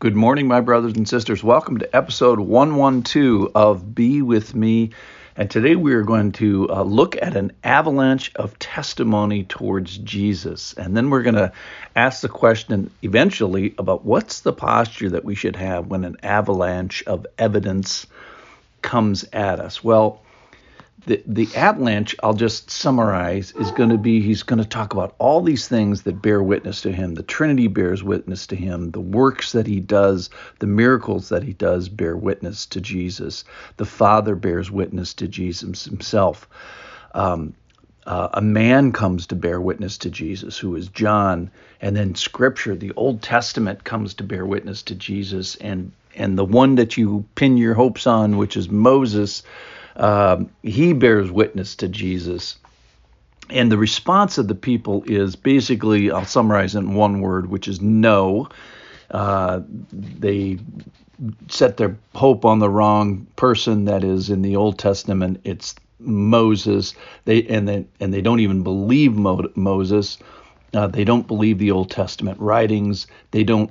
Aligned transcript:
Good 0.00 0.14
morning, 0.14 0.46
my 0.46 0.60
brothers 0.60 0.92
and 0.92 1.08
sisters. 1.08 1.42
Welcome 1.42 1.78
to 1.78 1.96
episode 1.96 2.38
112 2.38 3.50
of 3.56 3.96
Be 3.96 4.22
With 4.22 4.54
Me. 4.54 4.90
And 5.34 5.50
today 5.50 5.74
we 5.74 5.92
are 5.92 6.04
going 6.04 6.30
to 6.32 6.70
uh, 6.70 6.82
look 6.84 7.16
at 7.20 7.34
an 7.34 7.50
avalanche 7.64 8.30
of 8.36 8.56
testimony 8.60 9.42
towards 9.42 9.98
Jesus. 9.98 10.72
And 10.74 10.96
then 10.96 11.10
we're 11.10 11.24
going 11.24 11.34
to 11.34 11.50
ask 11.96 12.20
the 12.20 12.28
question 12.28 12.92
eventually 13.02 13.74
about 13.76 14.04
what's 14.04 14.42
the 14.42 14.52
posture 14.52 15.10
that 15.10 15.24
we 15.24 15.34
should 15.34 15.56
have 15.56 15.88
when 15.88 16.04
an 16.04 16.16
avalanche 16.22 17.02
of 17.08 17.26
evidence 17.36 18.06
comes 18.82 19.24
at 19.32 19.58
us. 19.58 19.82
Well, 19.82 20.22
the, 21.06 21.22
the 21.26 21.48
avalanche, 21.54 22.14
I'll 22.22 22.34
just 22.34 22.70
summarize, 22.70 23.52
is 23.52 23.70
going 23.72 23.90
to 23.90 23.98
be 23.98 24.20
he's 24.20 24.42
going 24.42 24.62
to 24.62 24.68
talk 24.68 24.92
about 24.92 25.14
all 25.18 25.40
these 25.42 25.68
things 25.68 26.02
that 26.02 26.22
bear 26.22 26.42
witness 26.42 26.82
to 26.82 26.92
him. 26.92 27.14
The 27.14 27.22
Trinity 27.22 27.68
bears 27.68 28.02
witness 28.02 28.46
to 28.48 28.56
him. 28.56 28.90
The 28.90 29.00
works 29.00 29.52
that 29.52 29.66
he 29.66 29.80
does, 29.80 30.28
the 30.58 30.66
miracles 30.66 31.28
that 31.28 31.42
he 31.42 31.52
does, 31.52 31.88
bear 31.88 32.16
witness 32.16 32.66
to 32.66 32.80
Jesus. 32.80 33.44
The 33.76 33.86
Father 33.86 34.34
bears 34.34 34.70
witness 34.70 35.14
to 35.14 35.28
Jesus 35.28 35.84
himself. 35.84 36.48
Um, 37.14 37.54
uh, 38.06 38.28
a 38.34 38.40
man 38.40 38.92
comes 38.92 39.26
to 39.26 39.34
bear 39.34 39.60
witness 39.60 39.98
to 39.98 40.10
Jesus, 40.10 40.58
who 40.58 40.74
is 40.76 40.88
John, 40.88 41.50
and 41.80 41.94
then 41.94 42.14
Scripture, 42.14 42.74
the 42.74 42.92
Old 42.96 43.20
Testament, 43.22 43.84
comes 43.84 44.14
to 44.14 44.24
bear 44.24 44.46
witness 44.46 44.82
to 44.84 44.94
Jesus, 44.94 45.56
and 45.56 45.92
and 46.16 46.36
the 46.36 46.44
one 46.44 46.74
that 46.76 46.96
you 46.96 47.24
pin 47.34 47.56
your 47.56 47.74
hopes 47.74 48.06
on, 48.06 48.38
which 48.38 48.56
is 48.56 48.70
Moses, 48.70 49.42
um, 49.98 50.50
he 50.62 50.92
bears 50.92 51.30
witness 51.30 51.76
to 51.76 51.88
Jesus. 51.88 52.56
And 53.50 53.72
the 53.72 53.78
response 53.78 54.38
of 54.38 54.48
the 54.48 54.54
people 54.54 55.02
is 55.06 55.34
basically, 55.34 56.10
I'll 56.10 56.24
summarize 56.24 56.74
in 56.74 56.94
one 56.94 57.20
word, 57.20 57.48
which 57.50 57.66
is 57.66 57.80
no. 57.80 58.48
Uh, 59.10 59.60
they 59.90 60.58
set 61.48 61.78
their 61.78 61.96
hope 62.14 62.44
on 62.44 62.58
the 62.58 62.68
wrong 62.68 63.26
person. 63.36 63.86
That 63.86 64.04
is, 64.04 64.30
in 64.30 64.42
the 64.42 64.56
Old 64.56 64.78
Testament, 64.78 65.40
it's 65.44 65.74
Moses. 65.98 66.94
They 67.24 67.42
and 67.44 67.66
they 67.66 67.86
and 68.00 68.12
they 68.12 68.20
don't 68.20 68.40
even 68.40 68.62
believe 68.62 69.14
Mo- 69.14 69.50
Moses. 69.54 70.18
Uh, 70.74 70.86
they 70.86 71.04
don't 71.04 71.26
believe 71.26 71.58
the 71.58 71.70
Old 71.70 71.90
Testament 71.90 72.38
writings. 72.38 73.06
They 73.30 73.42
don't 73.42 73.70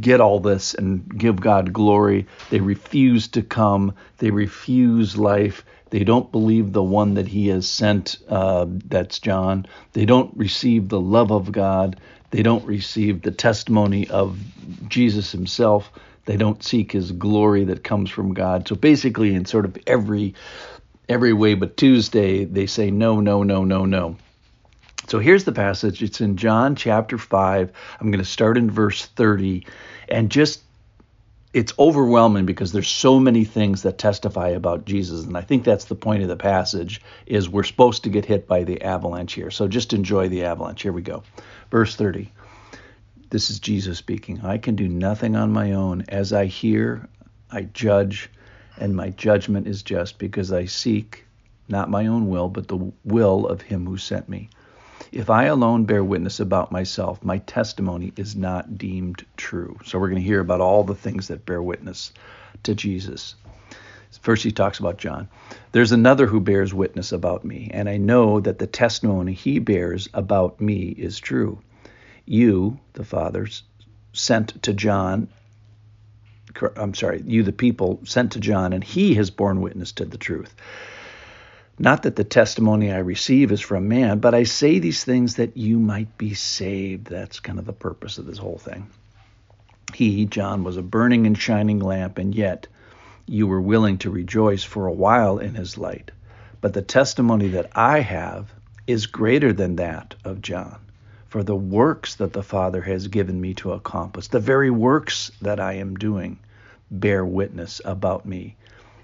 get 0.00 0.20
all 0.20 0.40
this 0.40 0.74
and 0.74 1.06
give 1.18 1.40
God 1.40 1.72
glory. 1.72 2.26
They 2.50 2.60
refuse 2.60 3.28
to 3.28 3.42
come. 3.42 3.94
They 4.18 4.30
refuse 4.30 5.16
life. 5.16 5.64
They 5.90 6.04
don't 6.04 6.32
believe 6.32 6.72
the 6.72 6.82
one 6.82 7.14
that 7.14 7.28
He 7.28 7.48
has 7.48 7.68
sent, 7.68 8.18
uh, 8.28 8.66
that's 8.68 9.18
John. 9.18 9.66
They 9.92 10.04
don't 10.04 10.36
receive 10.36 10.88
the 10.88 11.00
love 11.00 11.30
of 11.30 11.52
God. 11.52 12.00
They 12.30 12.42
don't 12.42 12.64
receive 12.64 13.22
the 13.22 13.30
testimony 13.30 14.08
of 14.08 14.38
Jesus 14.88 15.30
Himself. 15.30 15.90
They 16.24 16.36
don't 16.36 16.62
seek 16.62 16.92
His 16.92 17.12
glory 17.12 17.64
that 17.64 17.84
comes 17.84 18.10
from 18.10 18.34
God. 18.34 18.66
So 18.66 18.74
basically, 18.74 19.34
in 19.34 19.44
sort 19.44 19.64
of 19.64 19.78
every 19.86 20.34
every 21.08 21.32
way 21.32 21.54
but 21.54 21.76
Tuesday, 21.76 22.44
they 22.44 22.66
say 22.66 22.90
no, 22.90 23.20
no, 23.20 23.44
no, 23.44 23.64
no, 23.64 23.84
no. 23.84 24.16
So 25.08 25.20
here's 25.20 25.44
the 25.44 25.52
passage. 25.52 26.02
It's 26.02 26.20
in 26.20 26.36
John 26.36 26.74
chapter 26.74 27.16
5. 27.16 27.72
I'm 28.00 28.10
going 28.10 28.22
to 28.22 28.28
start 28.28 28.58
in 28.58 28.70
verse 28.70 29.06
30 29.06 29.66
and 30.08 30.30
just 30.30 30.62
it's 31.52 31.72
overwhelming 31.78 32.44
because 32.44 32.72
there's 32.72 32.88
so 32.88 33.18
many 33.18 33.44
things 33.44 33.82
that 33.82 33.98
testify 33.98 34.48
about 34.48 34.84
Jesus 34.84 35.24
and 35.24 35.38
I 35.38 35.40
think 35.40 35.64
that's 35.64 35.86
the 35.86 35.94
point 35.94 36.22
of 36.22 36.28
the 36.28 36.36
passage 36.36 37.00
is 37.24 37.48
we're 37.48 37.62
supposed 37.62 38.04
to 38.04 38.10
get 38.10 38.24
hit 38.24 38.46
by 38.46 38.64
the 38.64 38.82
avalanche 38.82 39.32
here. 39.32 39.50
So 39.50 39.68
just 39.68 39.92
enjoy 39.92 40.28
the 40.28 40.44
avalanche. 40.44 40.82
Here 40.82 40.92
we 40.92 41.02
go. 41.02 41.22
Verse 41.70 41.94
30. 41.96 42.30
This 43.30 43.50
is 43.50 43.58
Jesus 43.58 43.98
speaking. 43.98 44.40
I 44.42 44.58
can 44.58 44.76
do 44.76 44.88
nothing 44.88 45.34
on 45.36 45.52
my 45.52 45.72
own. 45.72 46.04
As 46.08 46.32
I 46.32 46.46
hear, 46.46 47.08
I 47.50 47.62
judge, 47.62 48.30
and 48.76 48.94
my 48.94 49.10
judgment 49.10 49.66
is 49.66 49.82
just 49.82 50.18
because 50.18 50.52
I 50.52 50.66
seek 50.66 51.24
not 51.68 51.90
my 51.90 52.06
own 52.06 52.28
will, 52.28 52.48
but 52.48 52.68
the 52.68 52.92
will 53.04 53.46
of 53.46 53.62
him 53.62 53.86
who 53.86 53.96
sent 53.96 54.28
me. 54.28 54.48
If 55.12 55.30
I 55.30 55.44
alone 55.44 55.84
bear 55.84 56.02
witness 56.02 56.40
about 56.40 56.72
myself, 56.72 57.24
my 57.24 57.38
testimony 57.38 58.12
is 58.16 58.34
not 58.34 58.76
deemed 58.76 59.24
true. 59.36 59.78
So 59.84 59.98
we're 59.98 60.08
going 60.08 60.22
to 60.22 60.26
hear 60.26 60.40
about 60.40 60.60
all 60.60 60.84
the 60.84 60.94
things 60.94 61.28
that 61.28 61.46
bear 61.46 61.62
witness 61.62 62.12
to 62.64 62.74
Jesus. 62.74 63.34
First, 64.20 64.42
he 64.42 64.50
talks 64.50 64.78
about 64.78 64.98
John. 64.98 65.28
There's 65.72 65.92
another 65.92 66.26
who 66.26 66.40
bears 66.40 66.72
witness 66.72 67.12
about 67.12 67.44
me, 67.44 67.70
and 67.72 67.88
I 67.88 67.96
know 67.98 68.40
that 68.40 68.58
the 68.58 68.66
testimony 68.66 69.34
he 69.34 69.58
bears 69.58 70.08
about 70.14 70.60
me 70.60 70.88
is 70.88 71.18
true. 71.18 71.60
You, 72.24 72.80
the 72.94 73.04
fathers, 73.04 73.62
sent 74.12 74.62
to 74.62 74.72
John, 74.72 75.28
I'm 76.76 76.94
sorry, 76.94 77.22
you, 77.26 77.42
the 77.42 77.52
people, 77.52 78.00
sent 78.04 78.32
to 78.32 78.40
John, 78.40 78.72
and 78.72 78.82
he 78.82 79.14
has 79.14 79.30
borne 79.30 79.60
witness 79.60 79.92
to 79.92 80.04
the 80.04 80.18
truth. 80.18 80.54
Not 81.78 82.04
that 82.04 82.16
the 82.16 82.24
testimony 82.24 82.90
I 82.90 82.98
receive 82.98 83.52
is 83.52 83.60
from 83.60 83.86
man, 83.86 84.18
but 84.18 84.34
I 84.34 84.44
say 84.44 84.78
these 84.78 85.04
things 85.04 85.36
that 85.36 85.58
you 85.58 85.78
might 85.78 86.16
be 86.16 86.32
saved. 86.32 87.08
That's 87.08 87.38
kind 87.38 87.58
of 87.58 87.66
the 87.66 87.74
purpose 87.74 88.16
of 88.16 88.24
this 88.24 88.38
whole 88.38 88.56
thing. 88.56 88.86
He, 89.92 90.24
John, 90.24 90.64
was 90.64 90.78
a 90.78 90.82
burning 90.82 91.26
and 91.26 91.36
shining 91.36 91.78
lamp, 91.78 92.16
and 92.16 92.34
yet 92.34 92.66
you 93.26 93.46
were 93.46 93.60
willing 93.60 93.98
to 93.98 94.10
rejoice 94.10 94.64
for 94.64 94.86
a 94.86 94.92
while 94.92 95.38
in 95.38 95.54
his 95.54 95.76
light. 95.76 96.12
But 96.62 96.72
the 96.72 96.82
testimony 96.82 97.48
that 97.48 97.70
I 97.74 98.00
have 98.00 98.52
is 98.86 99.06
greater 99.06 99.52
than 99.52 99.76
that 99.76 100.14
of 100.24 100.40
John. 100.40 100.78
For 101.28 101.42
the 101.42 101.56
works 101.56 102.14
that 102.14 102.32
the 102.32 102.42
Father 102.42 102.80
has 102.80 103.08
given 103.08 103.38
me 103.38 103.52
to 103.54 103.72
accomplish, 103.72 104.28
the 104.28 104.40
very 104.40 104.70
works 104.70 105.30
that 105.42 105.60
I 105.60 105.74
am 105.74 105.96
doing, 105.96 106.38
bear 106.90 107.24
witness 107.26 107.82
about 107.84 108.24
me 108.24 108.56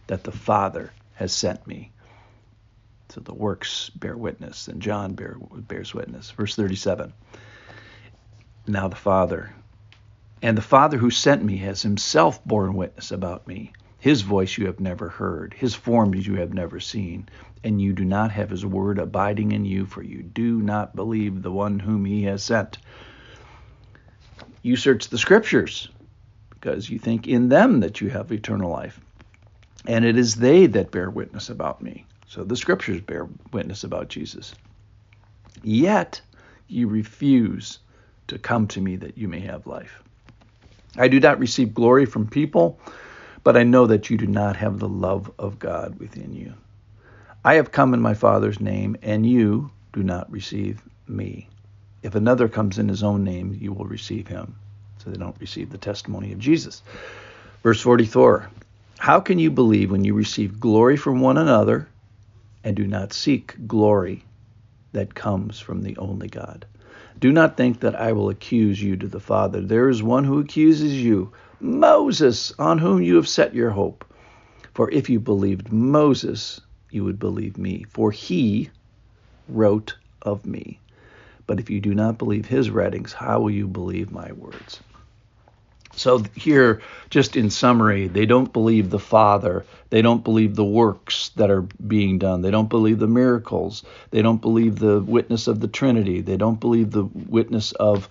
that 0.06 0.25
the 0.25 0.32
Father 0.32 0.93
has 1.15 1.32
sent 1.32 1.66
me. 1.66 1.92
So 3.12 3.21
the 3.21 3.34
works 3.34 3.91
bear 3.91 4.17
witness, 4.17 4.69
and 4.69 4.81
John 4.81 5.12
bear, 5.12 5.37
bears 5.55 5.93
witness. 5.93 6.31
Verse 6.31 6.56
37. 6.56 7.12
Now 8.67 8.89
the 8.89 8.97
Father, 8.97 9.53
and 10.41 10.56
the 10.56 10.62
Father 10.62 10.97
who 10.97 11.11
sent 11.11 11.45
me 11.45 11.59
has 11.59 11.83
himself 11.83 12.43
borne 12.43 12.73
witness 12.73 13.11
about 13.11 13.47
me. 13.47 13.75
His 13.99 14.23
voice 14.23 14.56
you 14.56 14.65
have 14.65 14.81
never 14.81 15.11
heard, 15.11 15.53
his 15.53 15.75
form 15.75 16.15
you 16.15 16.37
have 16.37 16.55
never 16.55 16.81
seen, 16.81 17.28
and 17.62 17.83
you 17.83 17.93
do 17.93 18.06
not 18.06 18.31
have 18.33 18.49
his 18.49 18.65
word 18.65 18.99
abiding 18.99 19.53
in 19.53 19.67
you, 19.67 19.84
for 19.84 20.03
you 20.03 20.23
do 20.23 20.62
not 20.62 20.97
believe 20.97 21.43
the 21.43 21.53
one 21.53 21.79
whom 21.79 22.06
he 22.06 22.23
has 22.23 22.43
sent. 22.43 22.79
You 24.62 24.75
search 24.77 25.09
the 25.09 25.19
scriptures 25.19 25.91
because 26.49 26.89
you 26.89 26.99
think 26.99 27.29
in 27.29 27.50
them 27.50 27.81
that 27.81 28.00
you 28.00 28.09
have 28.09 28.33
eternal 28.33 28.71
life. 28.71 28.99
And 29.87 30.03
it 30.03 30.17
is 30.17 30.37
they 30.37 30.65
that 30.69 30.91
bear 30.91 31.11
witness 31.11 31.50
about 31.50 31.83
me. 31.83 32.06
So 32.32 32.44
the 32.44 32.56
scriptures 32.56 33.03
bear 33.03 33.28
witness 33.53 33.84
about 33.84 34.09
Jesus. 34.09 34.54
Yet 35.62 36.22
you 36.66 36.88
refuse 36.88 37.78
to 38.28 38.38
come 38.38 38.66
to 38.69 38.81
me 38.81 38.97
that 38.97 39.19
you 39.19 39.28
may 39.28 39.41
have 39.41 39.66
life. 39.66 40.03
I 40.97 41.09
do 41.09 41.20
not 41.20 41.38
receive 41.38 41.75
glory 41.75 42.06
from 42.06 42.26
people, 42.26 42.81
but 43.44 43.59
I 43.59 43.65
know 43.65 43.87
that 43.87 44.09
you 44.09 44.16
do 44.16 44.26
not 44.26 44.56
have 44.56 44.78
the 44.78 44.88
love 44.88 45.31
of 45.38 45.59
God 45.59 45.98
within 45.98 46.32
you. 46.32 46.54
I 47.44 47.56
have 47.56 47.70
come 47.70 47.93
in 47.93 48.00
my 48.00 48.15
Father's 48.15 48.60
name, 48.60 48.97
and 49.03 49.26
you 49.26 49.70
do 49.93 50.03
not 50.03 50.32
receive 50.32 50.81
me. 51.06 51.50
If 52.03 52.14
another 52.14 52.49
comes 52.49 52.78
in 52.78 52.88
his 52.88 53.03
own 53.03 53.25
name, 53.25 53.59
you 53.60 53.75
will 53.75 53.84
receive 53.84 54.26
him. 54.26 54.56
So 55.04 55.10
they 55.10 55.19
don't 55.19 55.38
receive 55.38 55.69
the 55.69 55.76
testimony 55.76 56.32
of 56.32 56.38
Jesus. 56.38 56.82
Verse 57.62 57.82
44 57.82 58.49
How 59.00 59.20
can 59.20 59.38
you 59.38 59.50
believe 59.50 59.91
when 59.91 60.06
you 60.06 60.14
receive 60.14 60.59
glory 60.59 60.97
from 60.97 61.20
one 61.20 61.37
another 61.37 61.88
and 62.65 62.77
do 62.77 62.87
not 62.87 63.12
seek 63.12 63.56
glory 63.67 64.25
that 64.93 65.15
comes 65.15 65.59
from 65.59 65.83
the 65.83 65.97
only 65.97 66.28
God. 66.28 66.67
Do 67.19 67.33
not 67.33 67.56
think 67.56 67.81
that 67.81 67.95
I 67.95 68.12
will 68.12 68.28
accuse 68.28 68.83
you 68.83 68.97
to 68.97 69.06
the 69.06 69.21
Father. 69.21 69.61
There 69.61 69.89
is 69.89 70.03
one 70.03 70.25
who 70.25 70.39
accuses 70.39 71.03
you, 71.03 71.32
Moses, 71.61 72.53
on 72.59 72.79
whom 72.79 73.03
you 73.03 73.17
have 73.17 73.29
set 73.29 73.55
your 73.55 73.70
hope. 73.70 74.05
For 74.75 74.91
if 74.91 75.09
you 75.09 75.20
believed 75.20 75.73
Moses, 75.73 76.61
you 76.91 77.05
would 77.05 77.19
believe 77.19 77.59
me, 77.59 77.85
for 77.88 78.11
he 78.11 78.70
wrote 79.49 79.97
of 80.23 80.44
me. 80.47 80.81
But 81.47 81.61
if 81.61 81.70
you 81.70 81.81
do 81.81 81.94
not 81.94 82.19
believe 82.19 82.47
his 82.47 82.70
writings, 82.70 83.12
how 83.12 83.41
will 83.41 83.50
you 83.50 83.69
believe 83.69 84.11
my 84.11 84.32
words? 84.32 84.81
So, 86.02 86.25
here, 86.34 86.82
just 87.10 87.37
in 87.37 87.49
summary, 87.49 88.08
they 88.08 88.26
don't 88.26 88.52
believe 88.52 88.90
the 88.90 88.99
Father. 88.99 89.64
They 89.90 90.02
don't 90.02 90.25
believe 90.25 90.56
the 90.56 90.64
works 90.64 91.28
that 91.37 91.49
are 91.49 91.62
being 91.62 92.19
done. 92.19 92.43
They 92.43 92.50
don't 92.50 92.69
believe 92.69 92.99
the 92.99 93.06
miracles. 93.06 93.84
They 94.10 94.20
don't 94.20 94.40
believe 94.40 94.81
the 94.81 95.00
witness 95.00 95.46
of 95.46 95.60
the 95.60 95.69
Trinity. 95.69 96.20
They 96.20 96.37
don't 96.37 96.58
believe 96.58 96.90
the 96.90 97.04
witness 97.04 97.70
of 97.70 98.08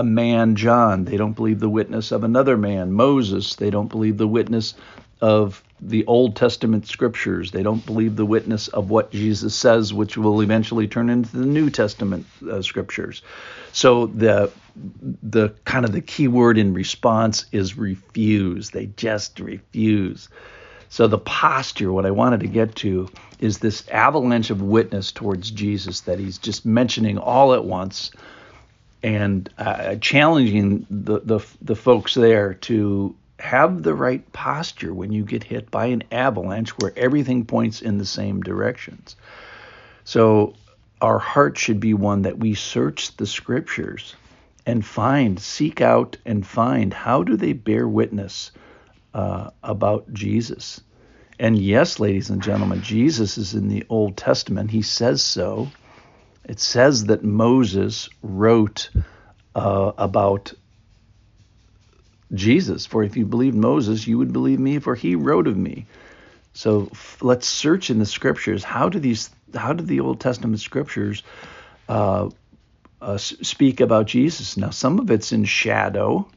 a 0.00 0.04
man, 0.04 0.56
John. 0.56 1.04
They 1.04 1.18
don't 1.18 1.34
believe 1.34 1.60
the 1.60 1.68
witness 1.68 2.10
of 2.10 2.24
another 2.24 2.56
man, 2.56 2.92
Moses. 2.92 3.54
They 3.54 3.70
don't 3.70 3.88
believe 3.88 4.16
the 4.16 4.26
witness 4.26 4.74
of 5.20 5.62
the 5.80 6.06
Old 6.06 6.36
Testament 6.36 6.86
scriptures. 6.86 7.50
They 7.50 7.62
don't 7.62 7.84
believe 7.84 8.16
the 8.16 8.24
witness 8.24 8.68
of 8.68 8.88
what 8.88 9.12
Jesus 9.12 9.54
says, 9.54 9.92
which 9.92 10.16
will 10.16 10.40
eventually 10.40 10.88
turn 10.88 11.10
into 11.10 11.36
the 11.36 11.46
New 11.46 11.68
Testament 11.68 12.26
uh, 12.50 12.62
scriptures. 12.62 13.22
So 13.72 14.06
the 14.06 14.50
the 15.22 15.50
kind 15.64 15.84
of 15.84 15.92
the 15.92 16.00
key 16.00 16.28
word 16.28 16.56
in 16.56 16.72
response 16.72 17.44
is 17.52 17.76
refuse. 17.76 18.70
They 18.70 18.86
just 18.86 19.38
refuse. 19.38 20.28
So 20.88 21.06
the 21.06 21.18
posture, 21.18 21.92
what 21.92 22.06
I 22.06 22.10
wanted 22.10 22.40
to 22.40 22.48
get 22.48 22.74
to, 22.76 23.08
is 23.38 23.58
this 23.58 23.86
avalanche 23.88 24.50
of 24.50 24.62
witness 24.62 25.12
towards 25.12 25.50
Jesus 25.50 26.00
that 26.02 26.18
he's 26.18 26.38
just 26.38 26.64
mentioning 26.64 27.18
all 27.18 27.52
at 27.52 27.64
once, 27.64 28.10
and 29.02 29.48
uh, 29.58 29.96
challenging 29.96 30.86
the, 30.90 31.20
the 31.20 31.40
the 31.62 31.76
folks 31.76 32.14
there 32.14 32.54
to 32.54 33.14
have 33.38 33.82
the 33.82 33.94
right 33.94 34.30
posture 34.32 34.92
when 34.92 35.12
you 35.12 35.24
get 35.24 35.42
hit 35.42 35.70
by 35.70 35.86
an 35.86 36.02
avalanche 36.12 36.70
where 36.78 36.92
everything 36.96 37.44
points 37.44 37.80
in 37.80 37.98
the 37.98 38.04
same 38.04 38.42
directions. 38.42 39.16
So 40.04 40.54
our 41.00 41.18
heart 41.18 41.56
should 41.56 41.80
be 41.80 41.94
one 41.94 42.22
that 42.22 42.38
we 42.38 42.54
search 42.54 43.16
the 43.16 43.26
scriptures 43.26 44.14
and 44.66 44.84
find, 44.84 45.40
seek 45.40 45.80
out 45.80 46.16
and 46.26 46.46
find 46.46 46.92
how 46.92 47.22
do 47.22 47.36
they 47.36 47.54
bear 47.54 47.88
witness 47.88 48.52
uh, 49.14 49.50
about 49.62 50.12
Jesus. 50.12 50.80
And 51.38 51.58
yes, 51.58 51.98
ladies 51.98 52.28
and 52.28 52.42
gentlemen, 52.42 52.82
Jesus 52.82 53.38
is 53.38 53.54
in 53.54 53.68
the 53.68 53.84
Old 53.88 54.18
Testament. 54.18 54.70
He 54.70 54.82
says 54.82 55.22
so. 55.22 55.68
It 56.50 56.58
says 56.58 57.04
that 57.04 57.22
Moses 57.22 58.08
wrote 58.24 58.90
uh, 59.54 59.92
about 59.96 60.52
Jesus. 62.34 62.86
For 62.86 63.04
if 63.04 63.16
you 63.16 63.24
believed 63.24 63.54
Moses, 63.54 64.04
you 64.08 64.18
would 64.18 64.32
believe 64.32 64.58
me, 64.58 64.80
for 64.80 64.96
he 64.96 65.14
wrote 65.14 65.46
of 65.46 65.56
me. 65.56 65.86
So 66.52 66.88
f- 66.90 67.22
let's 67.22 67.46
search 67.46 67.88
in 67.88 68.00
the 68.00 68.04
scriptures. 68.04 68.64
How 68.64 68.88
do 68.88 68.98
these? 68.98 69.30
How 69.54 69.74
do 69.74 69.84
the 69.84 70.00
Old 70.00 70.18
Testament 70.18 70.58
scriptures 70.58 71.22
uh, 71.88 72.30
uh, 73.00 73.16
speak 73.16 73.80
about 73.80 74.08
Jesus? 74.08 74.56
Now, 74.56 74.70
some 74.70 74.98
of 74.98 75.08
it's 75.12 75.30
in 75.30 75.44
shadow. 75.44 76.28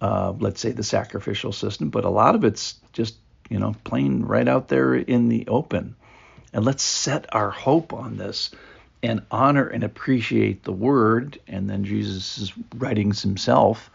Uh, 0.00 0.34
let's 0.38 0.60
say 0.60 0.70
the 0.70 0.84
sacrificial 0.84 1.50
system, 1.50 1.90
but 1.90 2.04
a 2.04 2.10
lot 2.10 2.36
of 2.36 2.44
it's 2.44 2.78
just 2.92 3.16
you 3.50 3.58
know 3.58 3.74
plain 3.82 4.22
right 4.22 4.46
out 4.46 4.68
there 4.68 4.94
in 4.94 5.28
the 5.28 5.48
open. 5.48 5.96
And 6.52 6.64
let's 6.64 6.84
set 6.84 7.34
our 7.34 7.50
hope 7.50 7.92
on 7.92 8.18
this 8.18 8.50
and 9.06 9.22
honor 9.30 9.66
and 9.68 9.84
appreciate 9.84 10.64
the 10.64 10.72
Word 10.72 11.38
and 11.46 11.70
then 11.70 11.84
Jesus' 11.84 12.52
writings 12.76 13.22
himself 13.22 13.90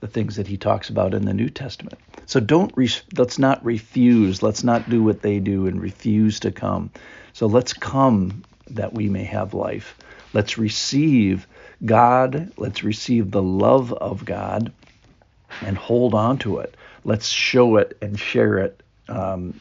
the 0.00 0.06
things 0.06 0.36
that 0.36 0.46
he 0.46 0.56
talks 0.56 0.90
about 0.90 1.14
in 1.14 1.24
the 1.24 1.32
New 1.32 1.48
Testament. 1.48 1.98
So 2.26 2.40
don't 2.40 2.76
re- 2.76 2.90
let's 3.16 3.38
not 3.38 3.64
refuse. 3.64 4.42
Let's 4.42 4.62
not 4.62 4.90
do 4.90 5.02
what 5.02 5.22
they 5.22 5.38
do 5.38 5.66
and 5.66 5.80
refuse 5.80 6.40
to 6.40 6.52
come. 6.52 6.90
So 7.32 7.46
let's 7.46 7.72
come 7.72 8.44
that 8.70 8.92
we 8.92 9.08
may 9.08 9.24
have 9.24 9.54
life. 9.54 9.96
Let's 10.32 10.58
receive 10.58 11.46
God. 11.84 12.52
Let's 12.56 12.82
receive 12.82 13.30
the 13.30 13.42
love 13.42 13.92
of 13.92 14.24
God 14.24 14.72
and 15.62 15.78
hold 15.78 16.14
on 16.14 16.38
to 16.38 16.58
it. 16.58 16.76
Let's 17.04 17.28
show 17.28 17.76
it 17.76 17.96
and 18.02 18.18
share 18.18 18.58
it. 18.58 18.82
Um, 19.08 19.60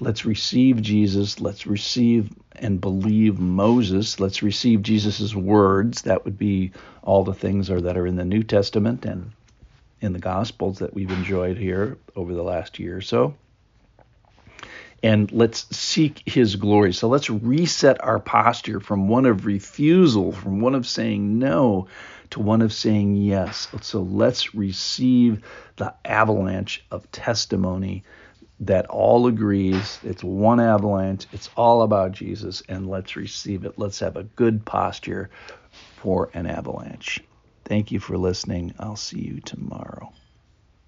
let's 0.00 0.24
receive 0.24 0.82
Jesus. 0.82 1.40
Let's 1.40 1.66
receive 1.66 2.30
and 2.56 2.80
believe 2.80 3.38
Moses. 3.38 4.18
Let's 4.18 4.42
receive 4.42 4.82
Jesus' 4.82 5.34
words. 5.34 6.02
That 6.02 6.24
would 6.24 6.38
be 6.38 6.72
all 7.02 7.24
the 7.24 7.34
things 7.34 7.70
are 7.70 7.80
that 7.80 7.96
are 7.96 8.06
in 8.06 8.16
the 8.16 8.24
New 8.24 8.42
Testament 8.42 9.04
and 9.04 9.32
in 10.00 10.12
the 10.12 10.18
Gospels 10.18 10.78
that 10.78 10.94
we've 10.94 11.10
enjoyed 11.10 11.58
here 11.58 11.98
over 12.16 12.34
the 12.34 12.42
last 12.42 12.78
year 12.78 12.96
or 12.96 13.02
so. 13.02 13.34
And 15.02 15.32
let's 15.32 15.74
seek 15.74 16.22
his 16.26 16.56
glory. 16.56 16.92
So 16.92 17.08
let's 17.08 17.30
reset 17.30 18.02
our 18.04 18.18
posture 18.18 18.80
from 18.80 19.08
one 19.08 19.24
of 19.24 19.46
refusal, 19.46 20.32
from 20.32 20.60
one 20.60 20.74
of 20.74 20.86
saying 20.86 21.38
no, 21.38 21.88
to 22.30 22.40
one 22.40 22.60
of 22.60 22.72
saying 22.72 23.16
yes. 23.16 23.68
So 23.80 24.02
let's 24.02 24.54
receive 24.54 25.42
the 25.76 25.94
avalanche 26.04 26.84
of 26.90 27.10
testimony 27.10 28.04
that 28.60 28.86
all 28.88 29.26
agrees 29.28 30.00
it's 30.04 30.24
one 30.24 30.60
avalanche, 30.60 31.26
it's 31.32 31.50
all 31.56 31.82
about 31.82 32.12
Jesus, 32.12 32.62
and 32.68 32.88
let's 32.88 33.16
receive 33.16 33.64
it. 33.66 33.74
Let's 33.78 34.00
have 34.00 34.16
a 34.16 34.24
good 34.24 34.66
posture 34.66 35.30
for 35.96 36.30
an 36.34 36.46
avalanche. 36.46 37.20
Thank 37.66 37.92
you 37.92 38.00
for 38.00 38.18
listening. 38.18 38.74
I'll 38.78 38.96
see 38.96 39.20
you 39.20 39.40
tomorrow. 39.40 40.12